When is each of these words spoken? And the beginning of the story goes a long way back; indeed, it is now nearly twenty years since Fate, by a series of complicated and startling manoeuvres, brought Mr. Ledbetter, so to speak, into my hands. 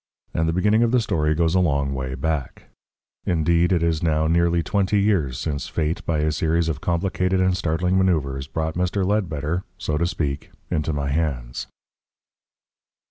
And 0.33 0.49
the 0.49 0.53
beginning 0.53 0.81
of 0.81 0.89
the 0.89 0.99
story 0.99 1.35
goes 1.35 1.53
a 1.53 1.59
long 1.59 1.93
way 1.93 2.15
back; 2.15 2.63
indeed, 3.27 3.71
it 3.71 3.83
is 3.83 4.01
now 4.01 4.25
nearly 4.25 4.63
twenty 4.63 4.99
years 4.99 5.37
since 5.37 5.67
Fate, 5.67 6.03
by 6.07 6.21
a 6.21 6.31
series 6.31 6.67
of 6.69 6.81
complicated 6.81 7.39
and 7.39 7.55
startling 7.55 7.99
manoeuvres, 7.99 8.47
brought 8.47 8.73
Mr. 8.73 9.05
Ledbetter, 9.05 9.63
so 9.77 9.99
to 9.99 10.07
speak, 10.07 10.49
into 10.71 10.91
my 10.91 11.09
hands. 11.11 11.67